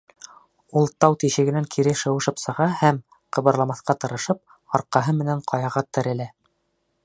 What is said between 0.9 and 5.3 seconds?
тау тишегенән кире шыуышып сыға һәм, ҡыбырламаҫҡа тырышып, арҡаһы